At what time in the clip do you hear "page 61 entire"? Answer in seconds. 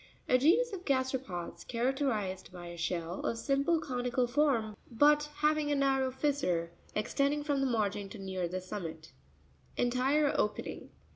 9.77-10.33